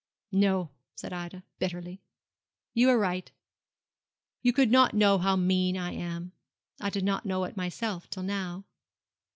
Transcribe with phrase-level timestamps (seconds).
[0.31, 2.01] 'No,' said Ida, bitterly.
[2.73, 3.31] 'You are right.
[4.41, 6.31] You could not know how mean I am.
[6.79, 8.65] I did not know it myself till now.